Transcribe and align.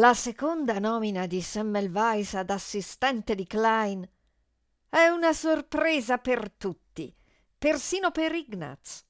La 0.00 0.14
seconda 0.14 0.78
nomina 0.78 1.26
di 1.26 1.42
Semmelweis 1.42 2.32
ad 2.32 2.48
assistente 2.48 3.34
di 3.34 3.46
Klein 3.46 4.02
è 4.88 5.08
una 5.08 5.34
sorpresa 5.34 6.16
per 6.16 6.50
tutti, 6.52 7.14
persino 7.58 8.10
per 8.10 8.32
Ignaz. 8.32 9.04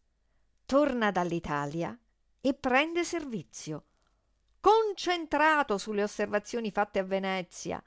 Torna 0.67 1.13
dall'Italia 1.13 1.97
e 2.41 2.55
prende 2.55 3.05
servizio, 3.05 3.85
concentrato 4.59 5.79
sulle 5.79 6.03
osservazioni 6.03 6.73
fatte 6.73 6.99
a 6.99 7.05
Venezia, 7.05 7.81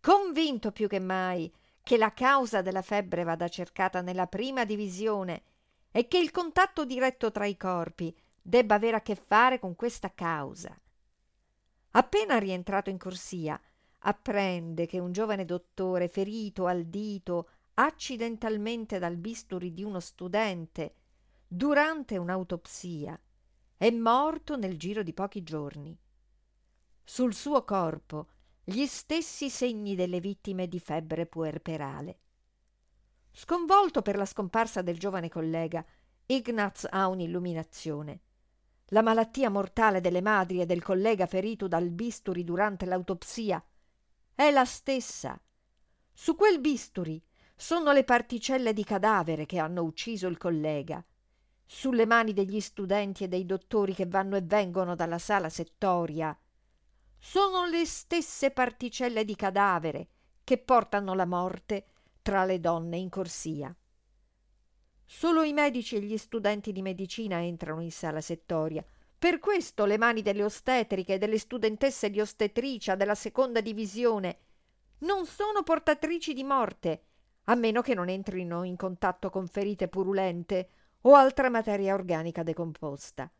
convinto 0.00 0.72
più 0.72 0.88
che 0.88 0.98
mai 0.98 1.48
che 1.80 1.96
la 1.96 2.12
causa 2.12 2.60
della 2.60 2.82
febbre 2.82 3.22
vada 3.22 3.46
cercata 3.46 4.00
nella 4.00 4.26
prima 4.26 4.64
divisione 4.64 5.44
e 5.92 6.08
che 6.08 6.18
il 6.18 6.32
contatto 6.32 6.84
diretto 6.84 7.30
tra 7.30 7.46
i 7.46 7.56
corpi 7.56 8.12
debba 8.42 8.74
avere 8.74 8.96
a 8.96 9.00
che 9.00 9.14
fare 9.14 9.60
con 9.60 9.76
questa 9.76 10.12
causa. 10.12 10.76
Appena 11.92 12.38
rientrato 12.38 12.90
in 12.90 12.98
corsia, 12.98 13.60
apprende 14.00 14.86
che 14.86 14.98
un 14.98 15.12
giovane 15.12 15.44
dottore 15.44 16.08
ferito 16.08 16.66
al 16.66 16.84
dito 16.84 17.48
accidentalmente 17.74 18.98
dal 18.98 19.16
bisturi 19.16 19.72
di 19.72 19.82
uno 19.82 20.00
studente 20.00 20.94
durante 21.46 22.16
un'autopsia 22.16 23.18
è 23.76 23.90
morto 23.90 24.56
nel 24.56 24.78
giro 24.78 25.02
di 25.02 25.12
pochi 25.12 25.42
giorni. 25.42 25.98
Sul 27.04 27.34
suo 27.34 27.64
corpo 27.64 28.28
gli 28.64 28.86
stessi 28.86 29.50
segni 29.50 29.94
delle 29.94 30.20
vittime 30.20 30.68
di 30.68 30.78
febbre 30.78 31.26
puerperale. 31.26 32.18
Sconvolto 33.32 34.02
per 34.02 34.16
la 34.16 34.24
scomparsa 34.24 34.82
del 34.82 34.98
giovane 34.98 35.28
collega, 35.28 35.84
Ignaz 36.26 36.86
ha 36.88 37.08
un'illuminazione. 37.08 38.20
La 38.92 39.00
malattia 39.00 39.48
mortale 39.48 40.02
delle 40.02 40.20
madri 40.20 40.60
e 40.60 40.66
del 40.66 40.82
collega 40.82 41.24
ferito 41.24 41.66
dal 41.66 41.88
bisturi 41.88 42.44
durante 42.44 42.84
l'autopsia 42.84 43.62
è 44.34 44.50
la 44.50 44.66
stessa. 44.66 45.40
Su 46.12 46.36
quel 46.36 46.60
bisturi 46.60 47.22
sono 47.56 47.92
le 47.92 48.04
particelle 48.04 48.74
di 48.74 48.84
cadavere 48.84 49.46
che 49.46 49.58
hanno 49.58 49.82
ucciso 49.82 50.26
il 50.26 50.36
collega. 50.36 51.02
Sulle 51.64 52.04
mani 52.04 52.34
degli 52.34 52.60
studenti 52.60 53.24
e 53.24 53.28
dei 53.28 53.46
dottori 53.46 53.94
che 53.94 54.04
vanno 54.04 54.36
e 54.36 54.42
vengono 54.42 54.94
dalla 54.94 55.18
sala 55.18 55.48
settoria 55.48 56.38
sono 57.18 57.64
le 57.64 57.86
stesse 57.86 58.50
particelle 58.50 59.24
di 59.24 59.34
cadavere 59.34 60.08
che 60.44 60.58
portano 60.58 61.14
la 61.14 61.24
morte 61.24 61.86
tra 62.20 62.44
le 62.44 62.60
donne 62.60 62.98
in 62.98 63.08
corsia. 63.08 63.74
Solo 65.14 65.42
i 65.42 65.52
medici 65.52 65.94
e 65.94 66.00
gli 66.00 66.16
studenti 66.16 66.72
di 66.72 66.80
medicina 66.80 67.42
entrano 67.42 67.82
in 67.82 67.92
sala 67.92 68.22
settoria. 68.22 68.82
Per 69.18 69.40
questo 69.40 69.84
le 69.84 69.98
mani 69.98 70.22
delle 70.22 70.42
ostetriche 70.42 71.18
delle 71.18 71.38
studentesse 71.38 72.08
di 72.08 72.18
ostetricia 72.18 72.94
della 72.94 73.14
seconda 73.14 73.60
divisione 73.60 74.38
non 75.00 75.26
sono 75.26 75.62
portatrici 75.62 76.32
di 76.32 76.42
morte, 76.42 77.02
a 77.44 77.54
meno 77.54 77.82
che 77.82 77.92
non 77.92 78.08
entrino 78.08 78.64
in 78.64 78.74
contatto 78.74 79.28
con 79.28 79.46
ferite 79.46 79.86
purulente 79.86 80.68
o 81.02 81.14
altra 81.14 81.50
materia 81.50 81.92
organica 81.92 82.42
decomposta. 82.42 83.30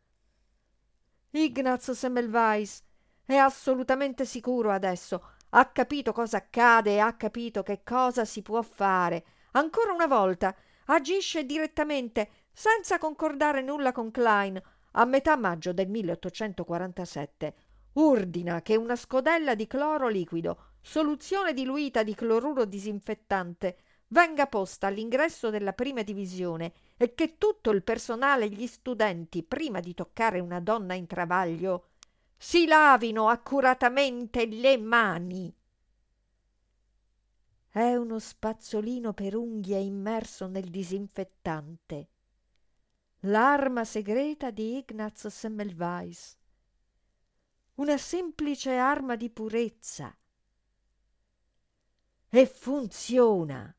Ignaz 1.31 1.89
Semmelweis 1.89 2.83
è 3.25 3.35
assolutamente 3.35 4.25
sicuro 4.25 4.69
adesso, 4.69 5.31
ha 5.49 5.65
capito 5.71 6.13
cosa 6.13 6.37
accade 6.37 6.91
e 6.91 6.99
ha 6.99 7.13
capito 7.15 7.63
che 7.63 7.81
cosa 7.83 8.25
si 8.25 8.43
può 8.43 8.61
fare. 8.61 9.25
Ancora 9.53 9.91
una 9.91 10.07
volta 10.07 10.55
agisce 10.85 11.45
direttamente, 11.45 12.29
senza 12.51 12.97
concordare 12.97 13.61
nulla 13.61 13.91
con 13.91 14.11
Klein. 14.11 14.61
A 14.91 15.05
metà 15.05 15.35
maggio 15.35 15.73
del 15.73 15.87
1847 15.87 17.55
ordina 17.93 18.61
che 18.61 18.75
una 18.75 18.95
scodella 18.95 19.55
di 19.55 19.67
cloro 19.67 20.07
liquido, 20.07 20.73
soluzione 20.81 21.53
diluita 21.53 22.03
di 22.03 22.15
cloruro 22.15 22.65
disinfettante, 22.65 23.77
venga 24.07 24.47
posta 24.47 24.87
all'ingresso 24.87 25.49
della 25.49 25.73
prima 25.73 26.01
divisione 26.03 26.73
e 26.97 27.13
che 27.13 27.37
tutto 27.37 27.71
il 27.71 27.83
personale 27.83 28.45
e 28.45 28.49
gli 28.49 28.67
studenti, 28.67 29.43
prima 29.43 29.79
di 29.79 29.93
toccare 29.93 30.39
una 30.39 30.59
donna 30.59 30.93
in 30.93 31.07
travaglio, 31.07 31.87
si 32.37 32.65
lavino 32.65 33.29
accuratamente 33.29 34.45
le 34.45 34.77
mani. 34.77 35.53
È 37.73 37.95
uno 37.95 38.19
spazzolino 38.19 39.13
per 39.13 39.35
unghie 39.35 39.79
immerso 39.79 40.45
nel 40.45 40.69
disinfettante. 40.69 42.07
L'arma 43.21 43.83
segreta 43.83 44.51
di 44.51 44.85
Ignaz 44.87 45.25
Semmelweis. 45.25 46.37
Una 47.77 47.97
semplice 47.97 48.77
arma 48.77 49.15
di 49.15 49.31
purezza. 49.31 50.15
E 52.29 52.45
funziona. 52.45 53.75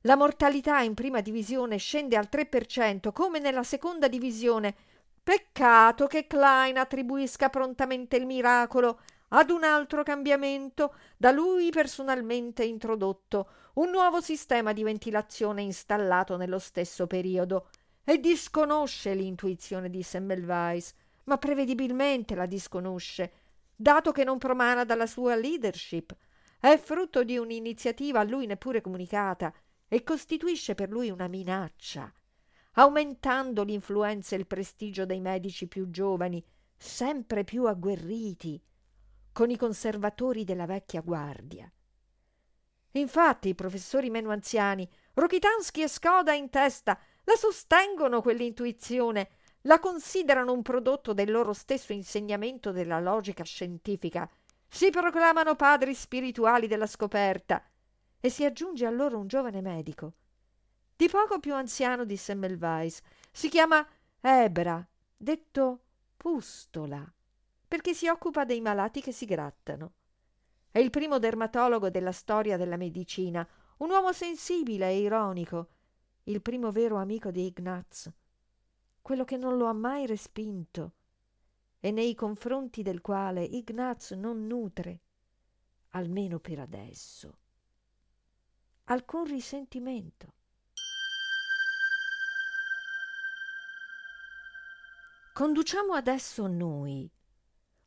La 0.00 0.16
mortalità 0.16 0.80
in 0.80 0.94
prima 0.94 1.20
divisione 1.20 1.76
scende 1.76 2.16
al 2.16 2.28
3%, 2.28 3.12
come 3.12 3.38
nella 3.38 3.62
seconda 3.62 4.08
divisione. 4.08 4.74
Peccato 5.22 6.08
che 6.08 6.26
Klein 6.26 6.78
attribuisca 6.78 7.48
prontamente 7.48 8.16
il 8.16 8.26
miracolo 8.26 8.98
ad 9.32 9.50
un 9.50 9.64
altro 9.64 10.02
cambiamento 10.02 10.94
da 11.16 11.30
lui 11.30 11.70
personalmente 11.70 12.64
introdotto, 12.64 13.48
un 13.74 13.90
nuovo 13.90 14.20
sistema 14.20 14.72
di 14.72 14.82
ventilazione 14.82 15.62
installato 15.62 16.36
nello 16.36 16.58
stesso 16.58 17.06
periodo, 17.06 17.68
e 18.04 18.18
disconosce 18.18 19.14
l'intuizione 19.14 19.88
di 19.88 20.02
Semmelweis, 20.02 20.92
ma 21.24 21.38
prevedibilmente 21.38 22.34
la 22.34 22.46
disconosce, 22.46 23.32
dato 23.76 24.10
che 24.10 24.24
non 24.24 24.38
promana 24.38 24.84
dalla 24.84 25.06
sua 25.06 25.36
leadership, 25.36 26.16
è 26.58 26.76
frutto 26.76 27.22
di 27.22 27.38
un'iniziativa 27.38 28.20
a 28.20 28.24
lui 28.24 28.46
neppure 28.46 28.80
comunicata 28.80 29.52
e 29.86 30.02
costituisce 30.02 30.74
per 30.74 30.90
lui 30.90 31.08
una 31.10 31.28
minaccia, 31.28 32.12
aumentando 32.72 33.62
l'influenza 33.62 34.34
e 34.34 34.38
il 34.38 34.46
prestigio 34.46 35.06
dei 35.06 35.20
medici 35.20 35.68
più 35.68 35.88
giovani, 35.90 36.44
sempre 36.76 37.44
più 37.44 37.66
agguerriti, 37.66 38.60
con 39.40 39.48
i 39.48 39.56
conservatori 39.56 40.44
della 40.44 40.66
vecchia 40.66 41.00
guardia. 41.00 41.72
Infatti 42.90 43.48
i 43.48 43.54
professori 43.54 44.10
meno 44.10 44.28
anziani, 44.32 44.86
Rokitansky 45.14 45.80
e 45.80 45.88
Skoda 45.88 46.34
in 46.34 46.50
testa, 46.50 47.00
la 47.24 47.34
sostengono 47.36 48.20
quell'intuizione, 48.20 49.30
la 49.62 49.78
considerano 49.78 50.52
un 50.52 50.60
prodotto 50.60 51.14
del 51.14 51.30
loro 51.30 51.54
stesso 51.54 51.94
insegnamento 51.94 52.70
della 52.70 53.00
logica 53.00 53.42
scientifica, 53.42 54.30
si 54.68 54.90
proclamano 54.90 55.56
padri 55.56 55.94
spirituali 55.94 56.66
della 56.66 56.86
scoperta 56.86 57.64
e 58.20 58.28
si 58.28 58.44
aggiunge 58.44 58.84
a 58.84 58.90
loro 58.90 59.16
un 59.16 59.26
giovane 59.26 59.62
medico, 59.62 60.12
di 60.94 61.08
poco 61.08 61.40
più 61.40 61.54
anziano 61.54 62.04
di 62.04 62.18
Semmelweis, 62.18 63.00
si 63.32 63.48
chiama 63.48 63.88
Ebra, 64.20 64.86
detto 65.16 65.80
Pustola 66.18 67.10
perché 67.70 67.94
si 67.94 68.08
occupa 68.08 68.44
dei 68.44 68.60
malati 68.60 69.00
che 69.00 69.12
si 69.12 69.26
grattano. 69.26 69.92
È 70.72 70.80
il 70.80 70.90
primo 70.90 71.20
dermatologo 71.20 71.88
della 71.88 72.10
storia 72.10 72.56
della 72.56 72.76
medicina, 72.76 73.48
un 73.76 73.90
uomo 73.90 74.12
sensibile 74.12 74.88
e 74.88 74.98
ironico, 74.98 75.68
il 76.24 76.42
primo 76.42 76.72
vero 76.72 76.96
amico 76.96 77.30
di 77.30 77.46
Ignaz, 77.46 78.10
quello 79.00 79.22
che 79.22 79.36
non 79.36 79.56
lo 79.56 79.66
ha 79.66 79.72
mai 79.72 80.04
respinto 80.04 80.94
e 81.78 81.92
nei 81.92 82.16
confronti 82.16 82.82
del 82.82 83.00
quale 83.00 83.44
Ignaz 83.44 84.10
non 84.14 84.48
nutre, 84.48 85.00
almeno 85.90 86.40
per 86.40 86.58
adesso, 86.58 87.38
alcun 88.86 89.26
risentimento. 89.26 90.32
Conduciamo 95.32 95.92
adesso 95.92 96.48
noi 96.48 97.08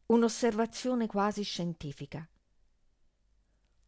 un'osservazione 0.08 1.08
quasi 1.08 1.44
scientifica. 1.44 2.28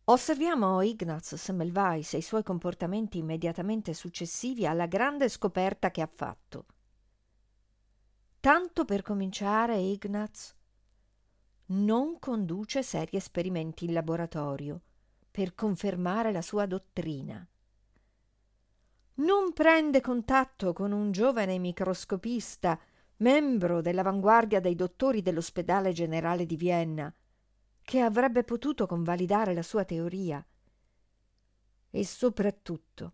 Osserviamo 0.06 0.82
Ignaz 0.82 1.34
Semmelweis 1.34 2.14
e 2.14 2.18
i 2.18 2.22
suoi 2.22 2.44
comportamenti 2.44 3.18
immediatamente 3.18 3.94
successivi 3.94 4.68
alla 4.68 4.86
grande 4.86 5.30
scoperta 5.30 5.90
che 5.90 6.02
ha 6.02 6.10
fatto. 6.14 6.66
Tanto 8.40 8.86
per 8.86 9.02
cominciare, 9.02 9.78
Ignaz 9.78 10.54
non 11.68 12.20
conduce 12.20 12.84
seri 12.84 13.18
esperimenti 13.18 13.86
in 13.86 13.94
laboratorio, 13.94 14.82
per 15.32 15.56
confermare 15.56 16.32
la 16.32 16.44
sua 16.44 16.68
dottrina. 16.68 17.46
Non 19.16 19.54
prende 19.54 20.02
contatto 20.02 20.74
con 20.74 20.92
un 20.92 21.12
giovane 21.12 21.58
microscopista, 21.58 22.80
membro 23.18 23.82
dell'avanguardia 23.82 24.60
dei 24.60 24.76
dottori 24.76 25.22
dell'ospedale 25.22 25.94
generale 25.94 26.46
di 26.46 26.56
Vienna, 26.56 27.14
che 27.82 28.00
avrebbe 28.00 28.44
potuto 28.44 28.86
convalidare 28.86 29.54
la 29.54 29.62
sua 29.62 29.86
teoria. 29.86 30.46
E 31.90 32.06
soprattutto 32.06 33.14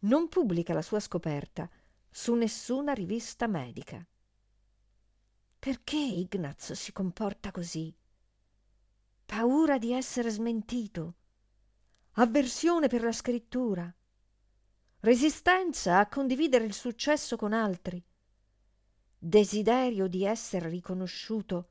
non 0.00 0.28
pubblica 0.28 0.72
la 0.72 0.82
sua 0.82 1.00
scoperta 1.00 1.68
su 2.10 2.34
nessuna 2.34 2.92
rivista 2.92 3.46
medica. 3.46 4.06
Perché 5.58 5.96
Ignaz 5.96 6.72
si 6.72 6.92
comporta 6.92 7.50
così? 7.50 7.94
Paura 9.24 9.78
di 9.78 9.92
essere 9.92 10.30
smentito? 10.30 11.14
Avversione 12.12 12.88
per 12.88 13.02
la 13.02 13.12
scrittura? 13.12 13.92
Resistenza 15.00 15.98
a 15.98 16.06
condividere 16.06 16.64
il 16.64 16.74
successo 16.74 17.36
con 17.36 17.52
altri? 17.52 18.02
Desiderio 19.26 20.06
di 20.06 20.26
essere 20.26 20.68
riconosciuto 20.68 21.68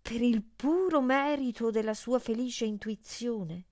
per 0.00 0.22
il 0.22 0.42
puro 0.42 1.02
merito 1.02 1.70
della 1.70 1.92
sua 1.92 2.18
felice 2.18 2.64
intuizione? 2.64 3.66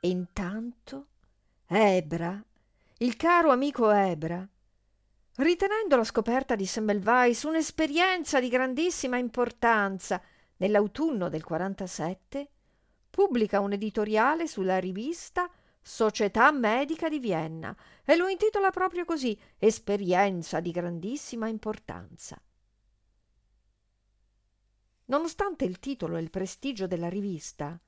Intanto 0.00 1.06
Ebra, 1.66 2.44
il 2.98 3.16
caro 3.16 3.50
amico 3.50 3.90
Ebra, 3.90 4.46
ritenendo 5.36 5.96
la 5.96 6.04
scoperta 6.04 6.56
di 6.56 6.66
Semmelweis 6.66 7.44
un'esperienza 7.44 8.38
di 8.38 8.50
grandissima 8.50 9.16
importanza 9.16 10.20
nell'autunno 10.58 11.30
del 11.30 11.42
47, 11.42 12.50
pubblica 13.08 13.60
un 13.60 13.72
editoriale 13.72 14.46
sulla 14.46 14.78
rivista 14.78 15.50
Società 15.88 16.50
Medica 16.50 17.08
di 17.08 17.20
Vienna 17.20 17.74
e 18.04 18.16
lo 18.16 18.26
intitola 18.26 18.70
proprio 18.70 19.04
così 19.04 19.38
Esperienza 19.56 20.58
di 20.58 20.72
grandissima 20.72 21.46
importanza. 21.46 22.42
Nonostante 25.04 25.64
il 25.64 25.78
titolo 25.78 26.16
e 26.16 26.22
il 26.22 26.30
prestigio 26.30 26.88
della 26.88 27.08
rivista, 27.08 27.80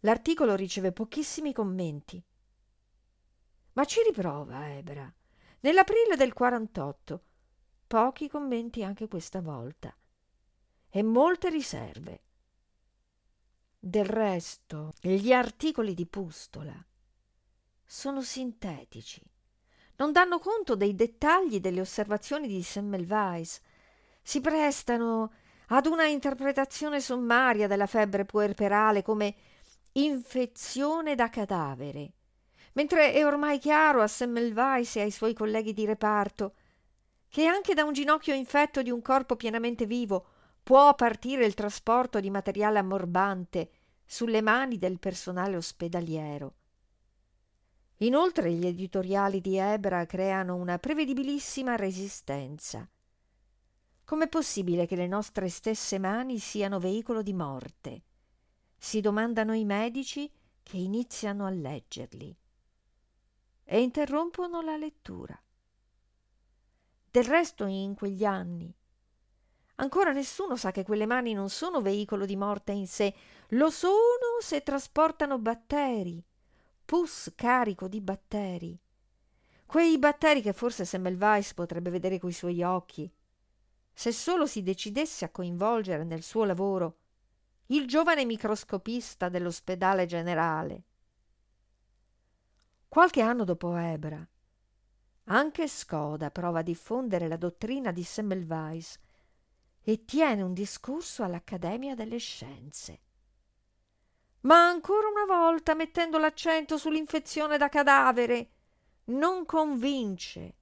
L'articolo 0.00 0.54
riceve 0.54 0.92
pochissimi 0.92 1.52
commenti. 1.52 2.24
Ma 3.74 3.84
ci 3.84 4.00
riprova 4.02 4.70
Ebra. 4.70 5.12
Nell'aprile 5.60 6.16
del 6.16 6.32
48. 6.32 7.24
Pochi 7.86 8.30
commenti 8.30 8.82
anche 8.82 9.08
questa 9.08 9.42
volta. 9.42 9.94
E 10.88 11.02
molte 11.02 11.50
riserve. 11.50 12.22
Del 13.78 14.06
resto, 14.06 14.94
gli 15.02 15.34
articoli 15.34 15.92
di 15.92 16.06
Pustola 16.06 16.82
sono 17.92 18.22
sintetici. 18.22 19.20
Non 19.96 20.12
danno 20.12 20.38
conto 20.38 20.76
dei 20.76 20.94
dettagli 20.94 21.58
delle 21.58 21.80
osservazioni 21.80 22.46
di 22.46 22.62
Semmelweis. 22.62 23.60
Si 24.22 24.40
prestano 24.40 25.32
ad 25.66 25.86
una 25.86 26.06
interpretazione 26.06 27.00
sommaria 27.00 27.66
della 27.66 27.88
febbre 27.88 28.24
puerperale 28.24 29.02
come 29.02 29.34
infezione 29.94 31.16
da 31.16 31.28
cadavere, 31.30 32.12
mentre 32.74 33.12
è 33.12 33.26
ormai 33.26 33.58
chiaro 33.58 34.02
a 34.02 34.06
Semmelweis 34.06 34.94
e 34.94 35.00
ai 35.00 35.10
suoi 35.10 35.34
colleghi 35.34 35.72
di 35.72 35.84
reparto 35.84 36.54
che 37.28 37.46
anche 37.46 37.74
da 37.74 37.82
un 37.82 37.92
ginocchio 37.92 38.34
infetto 38.34 38.82
di 38.82 38.90
un 38.90 39.02
corpo 39.02 39.34
pienamente 39.34 39.84
vivo 39.84 40.26
può 40.62 40.94
partire 40.94 41.44
il 41.44 41.54
trasporto 41.54 42.20
di 42.20 42.30
materiale 42.30 42.78
ammorbante 42.78 43.70
sulle 44.04 44.42
mani 44.42 44.78
del 44.78 45.00
personale 45.00 45.56
ospedaliero. 45.56 46.54
Inoltre 48.02 48.52
gli 48.52 48.66
editoriali 48.66 49.40
di 49.40 49.56
Ebra 49.56 50.06
creano 50.06 50.56
una 50.56 50.78
prevedibilissima 50.78 51.76
resistenza. 51.76 52.88
Com'è 54.04 54.28
possibile 54.28 54.86
che 54.86 54.96
le 54.96 55.06
nostre 55.06 55.48
stesse 55.48 55.98
mani 55.98 56.38
siano 56.38 56.78
veicolo 56.78 57.22
di 57.22 57.32
morte? 57.32 58.02
si 58.82 59.02
domandano 59.02 59.52
i 59.52 59.66
medici 59.66 60.32
che 60.62 60.78
iniziano 60.78 61.44
a 61.44 61.50
leggerli 61.50 62.34
e 63.64 63.82
interrompono 63.82 64.62
la 64.62 64.78
lettura. 64.78 65.38
Del 67.10 67.24
resto 67.24 67.66
in 67.66 67.94
quegli 67.94 68.24
anni 68.24 68.74
ancora 69.76 70.12
nessuno 70.12 70.56
sa 70.56 70.70
che 70.70 70.82
quelle 70.82 71.04
mani 71.04 71.34
non 71.34 71.50
sono 71.50 71.82
veicolo 71.82 72.24
di 72.24 72.36
morte 72.36 72.72
in 72.72 72.86
sé, 72.86 73.14
lo 73.48 73.68
sono 73.68 74.40
se 74.40 74.62
trasportano 74.62 75.38
batteri, 75.38 76.24
pus 76.90 77.30
carico 77.36 77.86
di 77.86 78.00
batteri. 78.00 78.76
Quei 79.64 79.96
batteri 79.96 80.42
che 80.42 80.52
forse 80.52 80.84
Semmelweis 80.84 81.54
potrebbe 81.54 81.88
vedere 81.88 82.18
coi 82.18 82.32
suoi 82.32 82.64
occhi, 82.64 83.08
se 83.92 84.10
solo 84.10 84.44
si 84.44 84.64
decidesse 84.64 85.24
a 85.24 85.30
coinvolgere 85.30 86.02
nel 86.02 86.24
suo 86.24 86.42
lavoro 86.42 86.98
il 87.66 87.86
giovane 87.86 88.24
microscopista 88.24 89.28
dell'ospedale 89.28 90.06
generale. 90.06 90.82
Qualche 92.88 93.20
anno 93.20 93.44
dopo 93.44 93.76
Ebra, 93.76 94.28
anche 95.26 95.68
Skoda 95.68 96.32
prova 96.32 96.58
a 96.58 96.62
diffondere 96.62 97.28
la 97.28 97.36
dottrina 97.36 97.92
di 97.92 98.02
Semmelweis 98.02 98.98
e 99.80 100.04
tiene 100.04 100.42
un 100.42 100.52
discorso 100.52 101.22
all'Accademia 101.22 101.94
delle 101.94 102.18
Scienze. 102.18 103.02
Ma 104.42 104.68
ancora 104.68 105.08
una 105.08 105.24
volta 105.26 105.74
mettendo 105.74 106.18
l'accento 106.18 106.78
sull'infezione 106.78 107.58
da 107.58 107.68
cadavere, 107.68 108.50
non 109.04 109.44
convince 109.44 110.54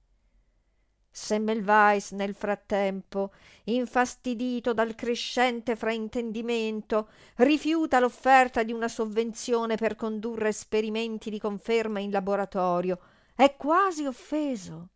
Semmelweis 1.11 2.11
nel 2.11 2.33
frattempo, 2.33 3.33
infastidito 3.65 4.73
dal 4.73 4.95
crescente 4.95 5.75
fraintendimento, 5.75 7.09
rifiuta 7.37 7.99
l'offerta 7.99 8.63
di 8.63 8.71
una 8.71 8.87
sovvenzione 8.87 9.75
per 9.75 9.95
condurre 9.95 10.49
esperimenti 10.49 11.29
di 11.29 11.39
conferma 11.39 11.99
in 11.99 12.11
laboratorio. 12.11 12.99
È 13.35 13.55
quasi 13.57 14.05
offeso. 14.05 14.89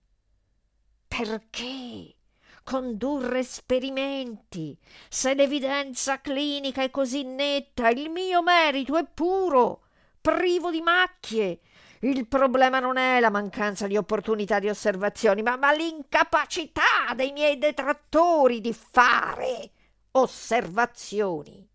Perché 1.08 2.16
condurre 2.64 3.40
esperimenti 3.40 4.78
se 5.10 5.34
l'evidenza 5.34 6.22
clinica 6.22 6.82
è 6.84 6.90
così 6.90 7.24
netta? 7.24 7.90
Il 7.90 8.10
mio 8.10 8.42
merito 8.42 8.98
è 8.98 9.06
puro, 9.06 9.84
privo 10.22 10.72
di 10.72 10.82
macchie 10.82 11.60
il 12.04 12.28
problema 12.28 12.80
non 12.80 12.98
è 12.98 13.22
la 13.22 13.30
mancanza 13.30 13.88
di 13.88 13.96
opportunità 13.96 14.60
di 14.60 14.68
osservazioni, 14.68 15.42
ma, 15.42 15.56
ma 15.56 15.72
l'incapacità 15.72 17.14
dei 17.16 17.32
miei 17.32 17.58
detrattori 17.58 18.60
di 18.60 18.74
fare 18.74 19.72
osservazioni. 20.12 21.66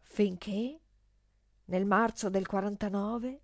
Finché, 0.00 0.80
nel 1.66 1.84
marzo 1.84 2.28
del 2.28 2.48
49, 2.48 3.40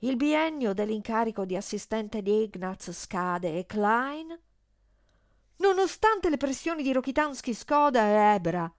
il 0.00 0.16
biennio 0.16 0.72
dell'incarico 0.74 1.44
di 1.44 1.56
assistente 1.56 2.22
di 2.22 2.50
Ignaz 2.52 2.90
scade 2.92 3.58
e 3.58 3.66
Klein, 3.66 4.38
nonostante 5.56 6.28
le 6.28 6.36
pressioni 6.36 6.82
di 6.82 6.92
Rokitansky, 6.92 7.54
Skoda 7.54 8.06
e 8.06 8.34
Ebra, 8.34 8.72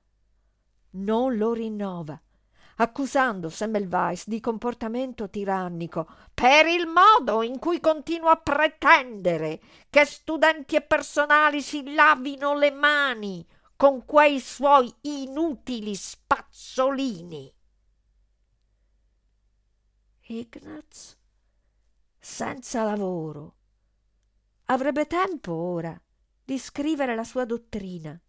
non 0.92 1.36
lo 1.38 1.54
rinnova 1.54 2.20
accusando 2.78 3.50
Semmelweis 3.50 4.28
di 4.28 4.40
comportamento 4.40 5.30
tirannico 5.30 6.08
per 6.34 6.68
il 6.68 6.88
modo 6.88 7.42
in 7.42 7.60
cui 7.60 7.80
continua 7.80 8.32
a 8.32 8.38
pretendere 8.38 9.60
che 9.90 10.06
studenti 10.06 10.76
e 10.76 10.82
personali 10.82 11.62
si 11.62 11.94
lavino 11.94 12.56
le 12.56 12.72
mani 12.72 13.46
con 13.76 14.06
quei 14.06 14.40
suoi 14.40 14.94
inutili 15.02 15.96
spazzolini. 15.96 17.54
Ignaz, 20.30 21.16
senza 22.20 22.84
lavoro, 22.84 23.56
avrebbe 24.66 25.08
tempo 25.08 25.54
ora 25.54 25.98
di 26.44 26.60
scrivere 26.60 27.16
la 27.16 27.24
sua 27.24 27.46
dottrina, 27.46 28.20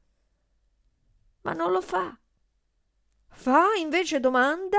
ma 1.40 1.52
non 1.54 1.72
lo 1.72 1.80
fa. 1.80 2.16
Fa 3.26 3.74
invece 3.80 4.20
domanda 4.20 4.78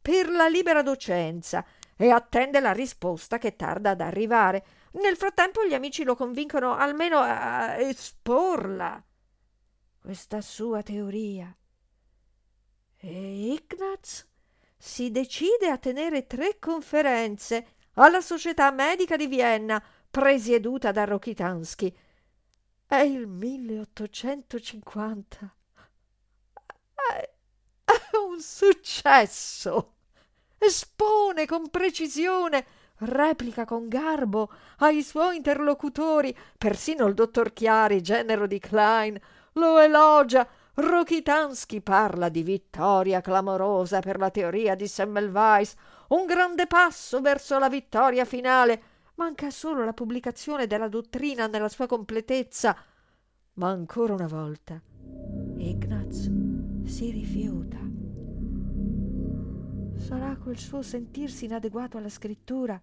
per 0.00 0.30
la 0.30 0.48
libera 0.48 0.80
docenza 0.80 1.66
e 1.96 2.08
attende 2.08 2.60
la 2.60 2.72
risposta 2.72 3.36
che 3.36 3.56
tarda 3.56 3.90
ad 3.90 4.00
arrivare. 4.00 4.66
Nel 4.92 5.16
frattempo 5.16 5.66
gli 5.66 5.74
amici 5.74 6.02
lo 6.02 6.16
convincono 6.16 6.74
almeno 6.74 7.18
a 7.18 7.76
esporla, 7.76 9.04
questa 10.00 10.40
sua 10.40 10.82
teoria. 10.82 11.54
E 12.96 13.52
Ignaz 13.52 14.32
si 14.76 15.10
decide 15.10 15.68
a 15.68 15.78
tenere 15.78 16.26
tre 16.26 16.58
conferenze 16.58 17.66
alla 17.94 18.20
Società 18.20 18.70
Medica 18.70 19.16
di 19.16 19.26
Vienna, 19.26 19.82
presieduta 20.10 20.92
da 20.92 21.04
Rokitansky. 21.04 21.96
È 22.86 22.96
il 22.96 23.26
1850. 23.26 25.56
È, 26.94 27.32
un 28.18 28.40
successo. 28.40 29.92
Espone 30.58 31.46
con 31.46 31.68
precisione, 31.68 32.66
replica 32.98 33.64
con 33.64 33.88
garbo 33.88 34.52
ai 34.78 35.02
suoi 35.02 35.36
interlocutori, 35.36 36.36
persino 36.56 37.06
il 37.06 37.14
dottor 37.14 37.52
Chiari, 37.52 38.00
genero 38.00 38.46
di 38.46 38.58
Klein, 38.58 39.20
lo 39.54 39.78
elogia. 39.78 40.48
Rokitansky 40.74 41.80
parla 41.80 42.28
di 42.28 42.42
vittoria 42.42 43.20
clamorosa 43.20 44.00
per 44.00 44.18
la 44.18 44.30
teoria 44.30 44.74
di 44.74 44.88
Semmelweis, 44.88 45.74
un 46.08 46.26
grande 46.26 46.66
passo 46.66 47.20
verso 47.20 47.58
la 47.58 47.68
vittoria 47.68 48.24
finale. 48.24 48.82
Manca 49.14 49.50
solo 49.50 49.84
la 49.84 49.92
pubblicazione 49.92 50.66
della 50.66 50.88
dottrina 50.88 51.46
nella 51.46 51.68
sua 51.68 51.86
completezza. 51.86 52.76
Ma 53.54 53.68
ancora 53.68 54.14
una 54.14 54.26
volta 54.26 54.80
Ignaz 55.56 56.30
si 56.84 57.10
rifiuta. 57.10 57.78
Sarà 59.96 60.36
quel 60.36 60.58
suo 60.58 60.82
sentirsi 60.82 61.44
inadeguato 61.44 61.96
alla 61.96 62.08
scrittura 62.08 62.80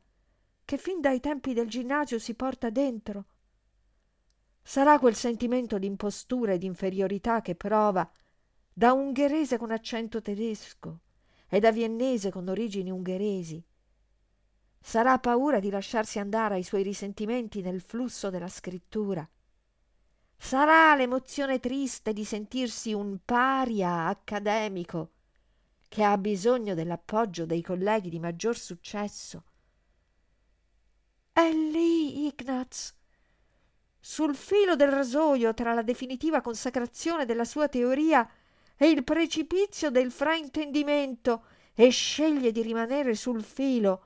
che 0.63 0.77
fin 0.77 1.01
dai 1.01 1.19
tempi 1.19 1.53
del 1.53 1.67
ginnasio 1.67 2.17
si 2.17 2.33
porta 2.33 2.69
dentro. 2.69 3.25
Sarà 4.63 4.99
quel 4.99 5.15
sentimento 5.15 5.77
di 5.77 5.87
impostura 5.87 6.53
e 6.53 6.57
di 6.57 6.65
inferiorità 6.65 7.41
che 7.41 7.55
prova 7.55 8.09
da 8.73 8.93
ungherese 8.93 9.57
con 9.57 9.71
accento 9.71 10.21
tedesco 10.21 10.99
e 11.47 11.59
da 11.59 11.71
viennese 11.71 12.31
con 12.31 12.47
origini 12.47 12.89
ungheresi. 12.89 13.63
Sarà 14.79 15.19
paura 15.19 15.59
di 15.59 15.69
lasciarsi 15.69 16.19
andare 16.19 16.55
ai 16.55 16.63
suoi 16.63 16.83
risentimenti 16.83 17.61
nel 17.61 17.81
flusso 17.81 18.29
della 18.29 18.47
scrittura. 18.47 19.27
Sarà 20.37 20.95
l'emozione 20.95 21.59
triste 21.59 22.13
di 22.13 22.25
sentirsi 22.25 22.93
un 22.93 23.19
paria 23.23 24.07
accademico 24.07 25.11
che 25.87 26.03
ha 26.03 26.17
bisogno 26.17 26.73
dell'appoggio 26.73 27.45
dei 27.45 27.61
colleghi 27.61 28.09
di 28.09 28.17
maggior 28.17 28.57
successo. 28.57 29.43
È 31.31 31.51
lì, 31.51 32.25
Ignaz, 32.25 32.95
sul 34.11 34.35
filo 34.35 34.75
del 34.75 34.89
rasoio 34.89 35.53
tra 35.53 35.73
la 35.73 35.83
definitiva 35.83 36.41
consacrazione 36.41 37.23
della 37.23 37.45
sua 37.45 37.69
teoria 37.69 38.29
e 38.75 38.89
il 38.89 39.05
precipizio 39.05 39.89
del 39.89 40.11
fraintendimento 40.11 41.45
e 41.73 41.87
sceglie 41.91 42.51
di 42.51 42.61
rimanere 42.61 43.15
sul 43.15 43.41
filo. 43.41 44.03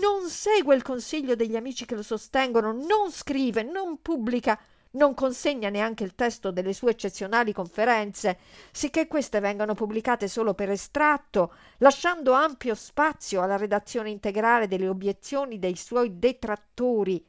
Non 0.00 0.30
segue 0.30 0.74
il 0.74 0.80
consiglio 0.80 1.34
degli 1.34 1.56
amici 1.56 1.84
che 1.84 1.94
lo 1.94 2.02
sostengono, 2.02 2.72
non 2.72 3.10
scrive, 3.12 3.62
non 3.62 4.00
pubblica, 4.00 4.58
non 4.92 5.12
consegna 5.12 5.68
neanche 5.68 6.04
il 6.04 6.14
testo 6.14 6.50
delle 6.50 6.72
sue 6.72 6.92
eccezionali 6.92 7.52
conferenze, 7.52 8.38
sicché 8.70 9.08
queste 9.08 9.40
vengano 9.40 9.74
pubblicate 9.74 10.26
solo 10.26 10.54
per 10.54 10.70
estratto, 10.70 11.52
lasciando 11.78 12.32
ampio 12.32 12.74
spazio 12.74 13.42
alla 13.42 13.58
redazione 13.58 14.08
integrale 14.08 14.68
delle 14.68 14.88
obiezioni 14.88 15.58
dei 15.58 15.76
suoi 15.76 16.18
detrattori 16.18 17.22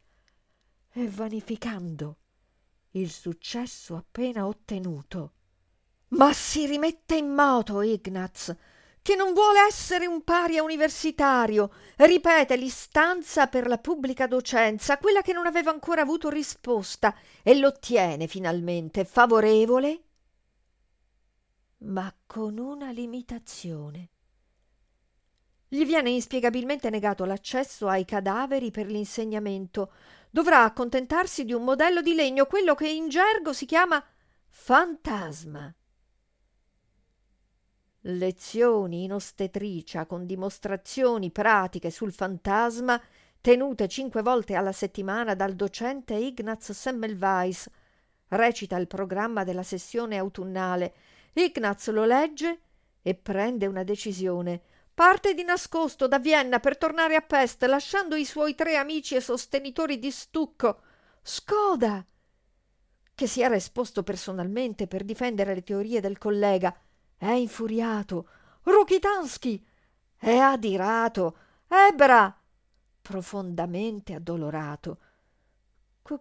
e 0.93 1.07
vanificando 1.07 2.17
il 2.91 3.09
successo 3.09 3.95
appena 3.95 4.45
ottenuto. 4.45 5.33
Ma 6.09 6.31
si 6.33 6.65
rimette 6.67 7.15
in 7.15 7.29
moto 7.29 7.81
Ignaz, 7.81 8.55
che 9.01 9.15
non 9.15 9.33
vuole 9.33 9.65
essere 9.67 10.05
un 10.05 10.23
paria 10.23 10.63
universitario, 10.63 11.71
ripete 11.97 12.55
l'istanza 12.55 13.47
per 13.47 13.67
la 13.67 13.79
pubblica 13.79 14.27
docenza, 14.27 14.97
quella 14.97 15.21
che 15.21 15.33
non 15.33 15.45
aveva 15.45 15.71
ancora 15.71 16.01
avuto 16.01 16.29
risposta, 16.29 17.15
e 17.41 17.55
l'ottiene 17.57 18.27
finalmente 18.27 19.03
favorevole, 19.03 20.03
ma 21.79 22.13
con 22.25 22.57
una 22.59 22.91
limitazione. 22.91 24.09
Gli 25.67 25.85
viene 25.85 26.11
inspiegabilmente 26.11 26.91
negato 26.91 27.25
l'accesso 27.25 27.87
ai 27.87 28.05
cadaveri 28.05 28.69
per 28.69 28.85
l'insegnamento. 28.85 29.91
Dovrà 30.33 30.63
accontentarsi 30.63 31.45
di 31.45 31.53
un 31.53 31.63
modello 31.63 32.01
di 32.01 32.15
legno, 32.15 32.47
quello 32.47 32.73
che 32.73 32.89
in 32.89 33.07
gergo 33.07 33.53
si 33.53 33.67
chiama 33.67 34.03
fantasma 34.49 35.71
lezioni 38.05 39.03
in 39.03 39.13
ostetricia 39.13 40.07
con 40.07 40.25
dimostrazioni 40.25 41.29
pratiche 41.29 41.91
sul 41.91 42.11
fantasma 42.11 42.99
tenute 43.41 43.87
cinque 43.87 44.23
volte 44.23 44.55
alla 44.55 44.71
settimana 44.71 45.35
dal 45.35 45.53
docente 45.53 46.15
Ignaz 46.15 46.71
Semmelweis. 46.71 47.69
Recita 48.29 48.75
il 48.77 48.87
programma 48.87 49.43
della 49.43 49.61
sessione 49.61 50.17
autunnale. 50.17 50.95
Ignaz 51.33 51.89
lo 51.89 52.05
legge 52.05 52.59
e 53.03 53.13
prende 53.13 53.67
una 53.67 53.83
decisione. 53.83 54.61
Parte 54.93 55.33
di 55.33 55.43
nascosto 55.43 56.07
da 56.07 56.19
Vienna 56.19 56.59
per 56.59 56.77
tornare 56.77 57.15
a 57.15 57.21
Pest, 57.21 57.63
lasciando 57.63 58.15
i 58.15 58.25
suoi 58.25 58.53
tre 58.53 58.75
amici 58.75 59.15
e 59.15 59.21
sostenitori 59.21 59.97
di 59.97 60.11
stucco. 60.11 60.81
Skoda, 61.21 62.05
che 63.15 63.27
si 63.27 63.41
era 63.41 63.55
esposto 63.55 64.03
personalmente 64.03 64.85
per 64.85 65.03
difendere 65.03 65.55
le 65.55 65.63
teorie 65.63 65.99
del 65.99 66.19
collega, 66.19 66.77
è 67.17 67.31
infuriato. 67.31 68.27
Rukitansky 68.63 69.65
è 70.15 70.37
adirato. 70.37 71.37
Ebra 71.67 72.39
profondamente 73.01 74.13
addolorato. 74.13 74.99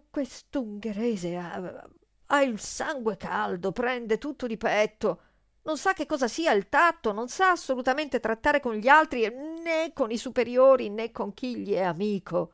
Quest'ungherese 0.09 1.35
ha, 1.37 1.87
ha 2.25 2.41
il 2.41 2.59
sangue 2.59 3.17
caldo, 3.17 3.71
prende 3.71 4.17
tutto 4.17 4.47
di 4.47 4.57
petto. 4.57 5.21
Non 5.63 5.77
sa 5.77 5.93
che 5.93 6.05
cosa 6.05 6.27
sia 6.27 6.51
il 6.51 6.69
tatto, 6.69 7.11
non 7.11 7.29
sa 7.29 7.51
assolutamente 7.51 8.19
trattare 8.19 8.59
con 8.59 8.75
gli 8.75 8.87
altri, 8.87 9.27
né 9.29 9.93
con 9.93 10.11
i 10.11 10.17
superiori, 10.17 10.89
né 10.89 11.11
con 11.11 11.33
chi 11.33 11.57
gli 11.57 11.73
è 11.73 11.81
amico. 11.81 12.53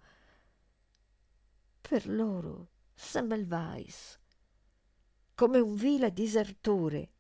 Per 1.82 2.08
loro 2.08 2.70
Semmelweis, 2.94 4.20
come 5.34 5.60
un 5.60 5.74
vile 5.74 6.14
disertore, 6.14 7.14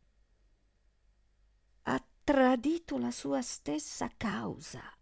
tradito 2.29 3.00
la 3.00 3.10
sua 3.10 3.41
stessa 3.41 4.08
causa. 4.15 4.99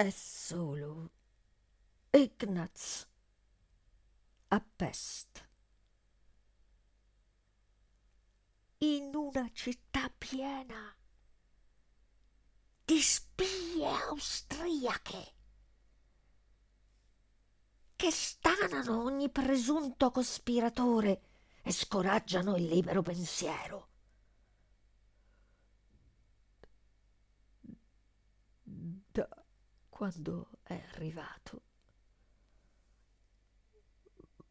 È, 0.00 0.08
solo 0.08 1.10
Ignaz 2.12 3.06
a 4.48 4.64
Pest. 4.74 5.46
in 8.78 9.14
una 9.14 9.50
città 9.52 10.08
piena 10.16 10.96
di 12.82 12.98
spie 12.98 13.86
austriache 13.86 15.34
che 17.94 18.10
stanano 18.10 19.02
ogni 19.02 19.28
presunto 19.28 20.10
cospiratore 20.10 21.22
e 21.62 21.72
scoraggiano 21.72 22.56
il 22.56 22.64
libero 22.64 23.02
pensiero. 23.02 23.88
Da 29.12 29.40
quando 30.00 30.48
è 30.62 30.82
arrivato, 30.92 31.62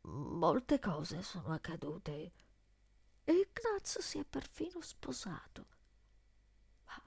molte 0.02 0.78
cose 0.78 1.24
sono 1.24 1.52
accadute 1.54 2.34
Ignaz 3.24 3.98
si 3.98 4.20
è 4.20 4.26
perfino 4.26 4.80
sposato. 4.80 5.66
Ma 6.86 7.02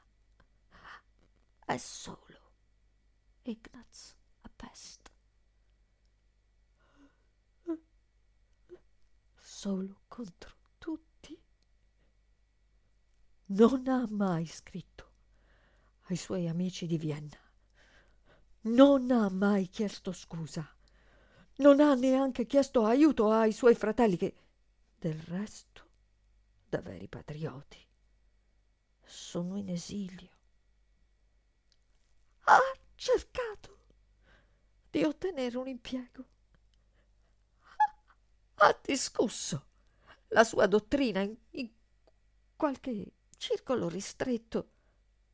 è 1.67 1.77
solo 1.77 2.55
Ignaz 3.43 4.17
a 4.41 4.51
Pest. 4.57 5.13
Solo 9.37 10.03
contro 10.09 10.57
tutti. 10.79 11.41
Non 13.45 13.87
ha 13.87 14.05
mai 14.11 14.47
scritto 14.47 15.13
ai 16.07 16.17
suoi 16.17 16.49
amici 16.49 16.87
di 16.87 16.99
Vienna. 16.99 17.51
Non 18.65 19.11
ha 19.11 19.29
mai 19.29 19.69
chiesto 19.69 20.13
scusa. 20.13 20.69
Non 21.57 21.81
ha 21.81 21.95
neanche 21.95 22.47
chiesto 22.47 22.85
aiuto 22.85 23.31
ai 23.31 23.53
suoi 23.53 23.75
fratelli 23.75 24.17
che, 24.17 24.35
del 24.99 25.19
resto, 25.19 25.89
da 26.69 26.81
veri 26.81 27.09
patrioti. 27.09 27.79
Sono 29.05 29.57
in 29.57 29.69
esilio. 29.69 30.31
Ha 32.45 32.59
cercato 32.95 33.79
di 34.91 35.03
ottenere 35.03 35.59
un 35.59 35.67
impiego. 35.67 36.25
Ha 38.55 38.79
discusso 38.81 39.67
la 40.29 40.45
sua 40.45 40.67
dottrina 40.67 41.21
in, 41.21 41.37
in 41.51 41.69
qualche 42.55 43.13
circolo 43.37 43.89
ristretto, 43.89 44.71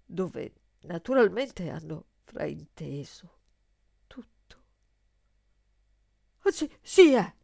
dove 0.06 0.54
naturalmente 0.80 1.68
hanno 1.68 2.06
frainteso 2.28 3.38
tutto. 4.06 4.62
Si, 6.50 6.70
si 6.82 7.12
è, 7.12 7.34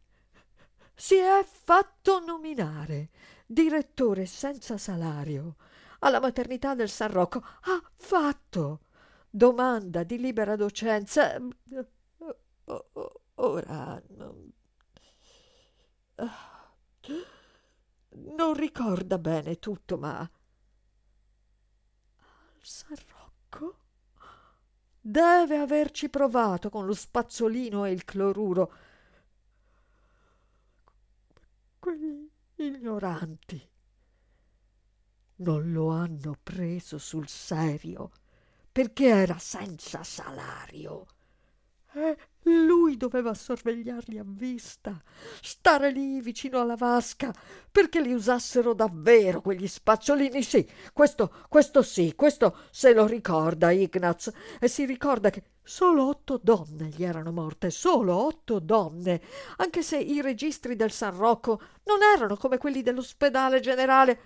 si 0.93 1.15
è 1.15 1.43
fatto 1.43 2.19
nominare 2.19 3.09
direttore 3.47 4.25
senza 4.27 4.77
salario 4.77 5.55
alla 5.99 6.19
maternità 6.19 6.75
del 6.75 6.89
San 6.89 7.11
Rocco. 7.11 7.39
Ha 7.39 7.81
fatto 7.95 8.81
domanda 9.29 10.03
di 10.03 10.19
libera 10.19 10.55
docenza. 10.55 11.35
Ora 13.35 14.01
non, 14.09 14.53
non 18.11 18.53
ricorda 18.53 19.17
bene 19.17 19.57
tutto, 19.57 19.97
ma 19.97 20.19
al 20.19 20.29
San 22.61 22.95
Rocco 22.95 23.14
deve 25.07 25.57
averci 25.57 26.09
provato 26.09 26.71
con 26.71 26.87
lo 26.87 26.93
spazzolino 26.95 27.85
e 27.85 27.91
il 27.91 28.05
cloruro. 28.05 28.73
Quegli 31.77 32.27
ignoranti 32.55 33.69
non 35.37 35.71
lo 35.71 35.89
hanno 35.89 36.35
preso 36.41 36.97
sul 36.97 37.27
serio 37.27 38.09
perché 38.71 39.05
era 39.05 39.37
senza 39.37 40.03
salario. 40.03 41.05
E 41.93 42.17
lui 42.45 42.97
doveva 42.97 43.33
sorvegliarli 43.33 44.17
a 44.19 44.23
vista, 44.25 45.01
stare 45.41 45.91
lì 45.91 46.21
vicino 46.21 46.59
alla 46.59 46.75
vasca 46.75 47.33
perché 47.71 48.01
li 48.01 48.13
usassero 48.13 48.73
davvero 48.73 49.41
quegli 49.41 49.67
spacciolini. 49.67 50.43
Sì, 50.43 50.67
questo, 50.93 51.31
questo 51.49 51.81
sì, 51.81 52.13
questo 52.15 52.57
se 52.69 52.93
lo 52.93 53.05
ricorda 53.07 53.71
Ignaz 53.71 54.31
e 54.59 54.67
si 54.67 54.85
ricorda 54.85 55.29
che 55.29 55.43
solo 55.63 56.07
otto 56.07 56.39
donne 56.41 56.89
gli 56.89 57.03
erano 57.03 57.31
morte, 57.31 57.71
solo 57.71 58.15
otto 58.15 58.59
donne, 58.59 59.21
anche 59.57 59.81
se 59.81 59.97
i 59.97 60.21
registri 60.21 60.75
del 60.75 60.91
San 60.91 61.15
Rocco 61.17 61.59
non 61.85 62.03
erano 62.03 62.37
come 62.37 62.57
quelli 62.57 62.83
dell'ospedale 62.83 63.59
generale, 63.59 64.19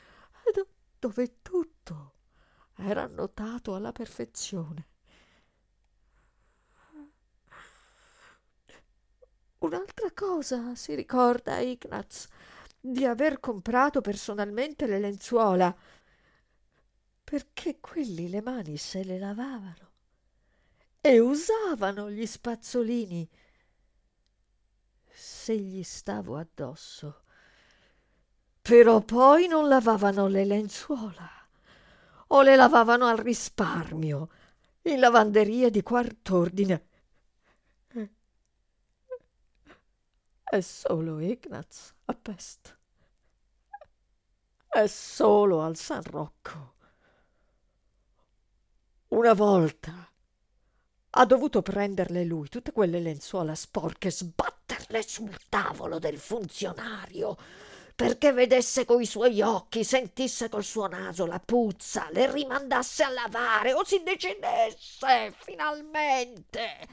dove 0.99 1.37
tutto 1.41 2.13
era 2.75 3.03
annotato 3.03 3.75
alla 3.75 3.93
perfezione. 3.93 4.88
Un'altra 9.59 10.09
cosa 10.13 10.73
si 10.75 10.95
ricorda 10.95 11.59
Ignaz 11.59 12.27
di 12.79 13.03
aver 13.03 13.41
comprato 13.41 13.99
personalmente 13.99 14.87
le 14.87 14.99
lenzuola, 14.99 15.75
perché 17.25 17.79
quelli 17.81 18.29
le 18.29 18.41
mani 18.41 18.77
se 18.77 19.03
le 19.03 19.19
lavavano. 19.19 19.91
E 21.01 21.19
usavano 21.19 22.09
gli 22.09 22.25
spazzolini. 22.25 23.29
Se 25.11 25.57
gli 25.57 25.83
stavo 25.83 26.37
addosso. 26.37 27.23
Però 28.61 29.01
poi 29.01 29.47
non 29.47 29.67
lavavano 29.67 30.27
le 30.27 30.45
lenzuola. 30.45 31.29
O 32.27 32.41
le 32.43 32.55
lavavano 32.55 33.07
al 33.07 33.17
risparmio 33.17 34.29
in 34.83 34.99
lavanderia 34.99 35.69
di 35.69 35.83
quart'ordine 35.83 36.88
È 40.51 40.61
solo 40.61 41.19
Ignaz 41.19 41.93
a 42.05 42.15
Pest. 42.15 42.75
È 44.67 44.87
solo 44.87 45.61
al 45.61 45.75
San 45.75 46.01
Rocco. 46.01 46.73
Una 49.09 49.33
volta 49.33 50.11
ha 51.11 51.25
dovuto 51.25 51.61
prenderle 51.61 52.23
lui 52.23 52.49
tutte 52.49 52.71
quelle 52.71 52.99
lenzuola 52.99 53.53
sporche 53.53 54.09
sbatterle 54.09 55.03
sul 55.03 55.37
tavolo 55.49 55.99
del 55.99 56.17
funzionario 56.17 57.37
perché 57.95 58.31
vedesse 58.31 58.85
coi 58.85 59.05
suoi 59.05 59.41
occhi, 59.41 59.83
sentisse 59.83 60.49
col 60.49 60.63
suo 60.63 60.87
naso 60.87 61.27
la 61.27 61.39
puzza, 61.39 62.09
le 62.09 62.31
rimandasse 62.31 63.03
a 63.03 63.09
lavare 63.09 63.73
o 63.73 63.83
si 63.85 64.01
decidesse 64.01 65.31
finalmente 65.37 66.87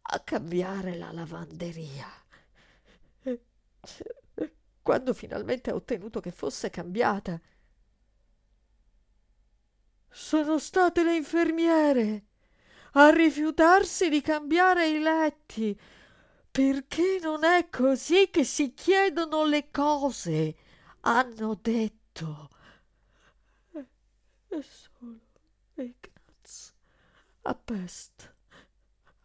a 0.00 0.20
cambiare 0.20 0.96
la 0.96 1.12
lavanderia. 1.12 2.23
Quando 4.82 5.14
finalmente 5.14 5.70
ha 5.70 5.74
ottenuto 5.74 6.20
che 6.20 6.30
fosse 6.30 6.68
cambiata, 6.70 7.40
sono 10.10 10.58
state 10.58 11.02
le 11.02 11.16
infermiere 11.16 12.26
a 12.92 13.10
rifiutarsi 13.10 14.08
di 14.08 14.20
cambiare 14.20 14.88
i 14.88 14.98
letti, 15.00 15.78
perché 16.50 17.18
non 17.20 17.44
è 17.44 17.68
così 17.68 18.28
che 18.30 18.44
si 18.44 18.74
chiedono 18.74 19.44
le 19.44 19.70
cose, 19.70 20.56
hanno 21.00 21.58
detto. 21.60 22.50
È 23.70 24.60
solo 24.60 25.20
Ignaz. 25.74 26.72
A 27.42 27.54
Pest 27.54 28.33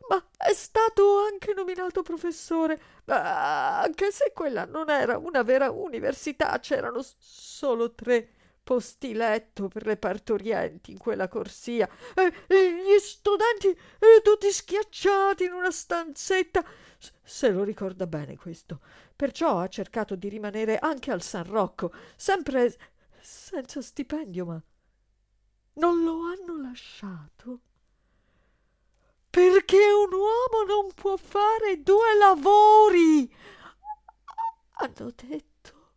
ma 0.10 0.28
è 0.36 0.54
stato 0.54 1.20
anche 1.20 1.54
nominato 1.54 2.02
professore, 2.02 2.82
anche 3.06 4.12
se 4.12 4.32
quella 4.34 4.66
non 4.66 4.90
era 4.90 5.18
una 5.18 5.44
vera 5.44 5.70
università, 5.70 6.60
c'erano 6.60 7.02
solo 7.18 7.94
tre 7.94 8.28
posti 8.64 9.14
letto 9.14 9.68
per 9.68 9.86
le 9.86 9.98
partorienti 9.98 10.92
in 10.92 10.98
quella 10.98 11.28
corsia 11.28 11.88
e, 12.16 12.32
gli 12.48 13.00
studenti 13.00 13.68
e 13.68 14.22
tutti 14.24 14.52
schiacciati 14.52 15.44
in 15.44 15.54
una 15.54 15.72
stanzetta. 15.72 16.64
Se 17.24 17.50
lo 17.50 17.64
ricorda 17.64 18.08
bene 18.08 18.36
questo. 18.36 18.82
Perciò 19.16 19.60
ha 19.60 19.68
cercato 19.68 20.16
di 20.16 20.28
rimanere 20.28 20.78
anche 20.80 21.12
al 21.12 21.22
San 21.22 21.46
Rocco, 21.46 21.92
sempre 22.16 22.76
senza 23.22 23.82
stipendio, 23.82 24.46
ma 24.46 24.64
non 25.74 26.04
lo 26.04 26.22
hanno 26.24 26.62
lasciato 26.62 27.62
perché 29.48 29.78
un 29.78 30.12
uomo 30.12 30.64
non 30.68 30.94
può 30.94 31.16
fare 31.16 31.82
due 31.82 32.18
lavori. 32.18 33.34
Hanno 34.72 35.14
detto. 35.16 35.94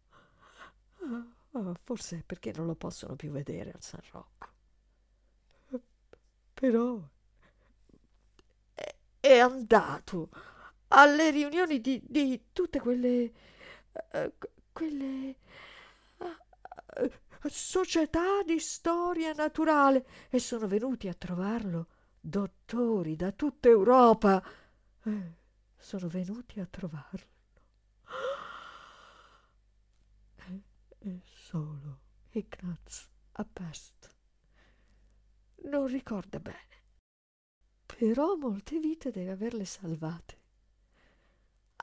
Oh, 1.50 1.74
forse 1.83 2.22
perché 2.24 2.52
non 2.55 2.66
lo 2.66 2.76
possono 2.76 3.16
più 3.16 3.31
vedere 3.31 3.72
al 3.72 3.83
San 3.83 4.00
Rocco. 4.12 4.50
Però 6.55 7.02
è, 9.20 9.38
andato 9.38 10.28
alle 10.88 11.31
riunioni 11.31 11.81
di, 11.81 12.00
di 12.05 12.44
tutte 12.52 12.78
quelle. 12.78 13.33
Uh, 14.12 14.33
quelle. 14.72 15.37
Uh, 16.18 17.11
società 17.48 18.42
di 18.44 18.61
storia 18.61 19.33
naturale 19.33 20.07
e 20.31 20.38
sono 20.38 20.68
venuti 20.68 21.09
a 21.09 21.14
trovarlo 21.14 21.88
dottori 22.25 23.17
da 23.17 23.33
tutta 23.33 23.69
Europa 23.69 24.41
eh, 25.03 25.33
sono 25.77 26.07
venuti 26.07 26.61
a 26.61 26.67
trovarlo. 26.67 27.31
È, 30.37 30.61
è 30.99 31.21
solo 31.25 31.99
Ignaz 32.31 33.09
a 33.33 33.45
Pest. 33.45 34.15
Non 35.65 35.87
ricorda 35.87 36.39
bene, 36.39 36.83
però 37.85 38.37
molte 38.37 38.79
vite 38.79 39.11
deve 39.11 39.33
averle 39.33 39.65
salvate. 39.65 40.41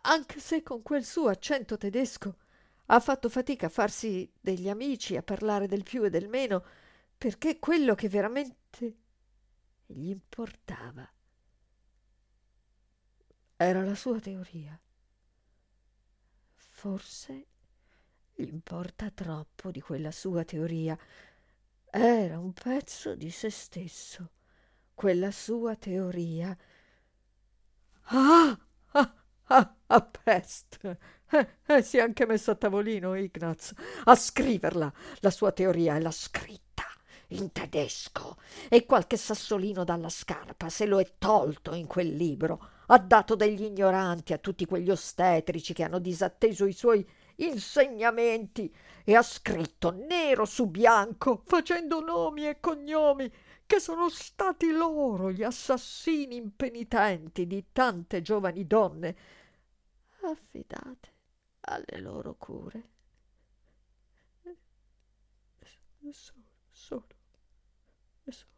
Anche 0.01 0.39
se 0.39 0.63
con 0.63 0.81
quel 0.81 1.03
suo 1.03 1.27
accento 1.27 1.77
tedesco 1.77 2.37
ha 2.87 2.99
fatto 2.99 3.29
fatica 3.29 3.67
a 3.67 3.69
farsi 3.69 4.31
degli 4.39 4.69
amici, 4.69 5.17
a 5.17 5.23
parlare 5.23 5.67
del 5.67 5.83
più 5.83 6.03
e 6.03 6.09
del 6.09 6.29
meno, 6.29 6.63
perché 7.17 7.59
quello 7.59 7.95
che 7.95 8.09
veramente 8.09 8.97
gli 9.91 10.09
importava. 10.09 11.07
Era 13.55 13.83
la 13.83 13.95
sua 13.95 14.19
teoria. 14.19 14.79
Forse 16.55 17.47
gli 18.35 18.47
importa 18.47 19.09
troppo 19.09 19.71
di 19.71 19.81
quella 19.81 20.11
sua 20.11 20.43
teoria. 20.45 20.97
Era 21.89 22.39
un 22.39 22.53
pezzo 22.53 23.15
di 23.15 23.31
se 23.31 23.49
stesso, 23.49 24.31
quella 24.93 25.31
sua 25.31 25.75
teoria. 25.75 26.55
Ah! 28.03 28.59
Ah! 28.91 29.13
Ah! 29.51 29.75
ah 29.87 30.01
peste! 30.03 31.17
Eh, 31.31 31.57
eh, 31.65 31.81
si 31.83 31.97
è 31.97 32.01
anche 32.01 32.25
messo 32.25 32.51
a 32.51 32.55
tavolino 32.55 33.15
Ignaz 33.15 33.73
a 34.05 34.15
scriverla, 34.15 34.91
la 35.19 35.29
sua 35.29 35.51
teoria, 35.51 35.95
e 35.95 36.01
l'ha 36.01 36.11
scritta 36.11 36.68
in 37.29 37.51
tedesco 37.51 38.37
e 38.69 38.85
qualche 38.85 39.17
sassolino 39.17 39.83
dalla 39.83 40.09
scarpa 40.09 40.69
se 40.69 40.85
lo 40.85 40.99
è 40.99 41.13
tolto 41.17 41.73
in 41.73 41.87
quel 41.87 42.15
libro. 42.15 42.77
ha 42.87 42.97
dato 42.97 43.35
degli 43.35 43.63
ignoranti 43.63 44.33
a 44.33 44.39
tutti 44.39 44.65
quegli 44.65 44.89
ostetrici 44.89 45.73
che 45.73 45.83
hanno 45.83 45.99
disatteso 45.99 46.65
i 46.65 46.73
suoi 46.73 47.07
insegnamenti 47.35 48.73
e 49.03 49.15
ha 49.15 49.21
scritto 49.21 49.91
nero 49.91 50.45
su 50.45 50.67
bianco, 50.67 51.43
facendo 51.45 51.99
nomi 52.01 52.47
e 52.47 52.59
cognomi, 52.59 53.31
che 53.65 53.79
sono 53.79 54.09
stati 54.09 54.71
loro 54.71 55.31
gli 55.31 55.43
assassini 55.43 56.35
impenitenti 56.35 57.45
di 57.45 57.67
tante 57.71 58.21
giovani 58.23 58.65
donne 58.65 59.15
affidate 60.21 61.13
alle 61.61 61.99
loro 62.01 62.35
cure. 62.35 62.89
Solo, 66.11 66.43
solo, 66.71 67.05
solo 68.31 68.57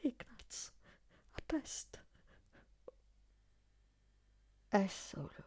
Ignaz 0.00 0.72
a 1.30 1.42
peste. 1.44 2.04
È 4.68 4.86
solo 4.86 5.44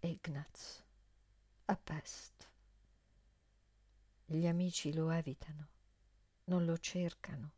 Ignaz 0.00 0.84
a 1.66 1.76
peste. 1.76 2.46
Gli 4.24 4.46
amici 4.46 4.92
lo 4.92 5.10
evitano, 5.10 5.68
non 6.44 6.64
lo 6.64 6.76
cercano, 6.78 7.52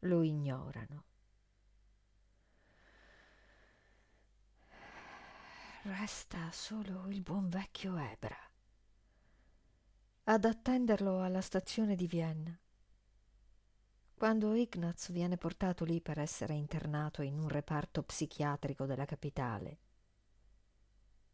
lo 0.00 0.22
ignorano. 0.22 1.04
Resta 5.84 6.52
solo 6.52 7.08
il 7.08 7.22
buon 7.22 7.48
vecchio 7.48 7.96
Ebra 7.96 8.50
ad 10.24 10.44
attenderlo 10.44 11.22
alla 11.22 11.40
stazione 11.40 11.96
di 11.96 12.06
Vienna. 12.06 12.56
Quando 14.22 14.54
Ignaz 14.54 15.10
viene 15.10 15.36
portato 15.36 15.84
lì 15.84 16.00
per 16.00 16.20
essere 16.20 16.54
internato 16.54 17.22
in 17.22 17.40
un 17.40 17.48
reparto 17.48 18.04
psichiatrico 18.04 18.86
della 18.86 19.04
capitale, 19.04 19.78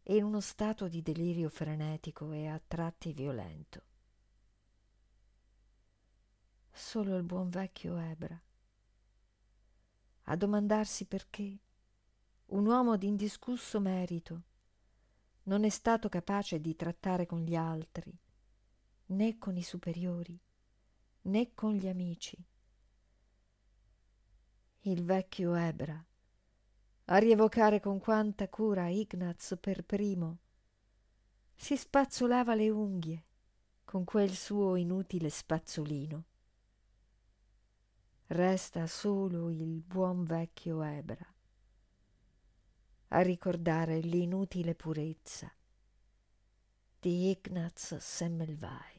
in 0.05 0.25
uno 0.25 0.41
stato 0.41 0.89
di 0.89 1.03
delirio 1.03 1.51
frenetico 1.51 2.33
e 2.33 2.47
a 2.47 2.59
tratti 2.67 3.13
violento. 3.13 3.83
Solo 6.73 7.15
il 7.17 7.25
buon 7.25 7.51
vecchio 7.51 7.99
Ebra 7.99 8.41
a 10.23 10.37
domandarsi 10.37 11.05
perché 11.05 11.59
un 12.47 12.65
uomo 12.65 12.97
di 12.97 13.07
indiscusso 13.07 13.81
merito 13.81 14.43
non 15.43 15.65
è 15.65 15.69
stato 15.69 16.09
capace 16.09 16.59
di 16.59 16.75
trattare 16.75 17.27
con 17.27 17.43
gli 17.43 17.55
altri, 17.55 18.19
né 19.09 19.37
con 19.37 19.59
i 19.59 19.63
superiori, 19.63 20.41
né 21.25 21.53
con 21.53 21.75
gli 21.75 21.87
amici. 21.87 22.43
Il 24.89 25.05
vecchio 25.05 25.55
Ebra 25.55 26.03
a 27.05 27.17
rievocare 27.19 27.79
con 27.79 27.99
quanta 27.99 28.49
cura 28.49 28.89
Ignaz 28.89 29.59
per 29.61 29.85
primo. 29.85 30.39
Si 31.55 31.77
spazzolava 31.77 32.55
le 32.55 32.71
unghie 32.71 33.25
con 33.85 34.05
quel 34.05 34.31
suo 34.31 34.77
inutile 34.77 35.29
spazzolino. 35.29 36.25
Resta 38.29 38.87
solo 38.87 39.51
il 39.51 39.83
buon 39.83 40.25
vecchio 40.25 40.83
Ebra 40.83 41.35
a 43.09 43.21
ricordare 43.21 43.99
l'inutile 44.01 44.75
purezza 44.75 45.53
di 46.99 47.29
Ignaz 47.29 47.99
Semmelweis. 47.99 48.98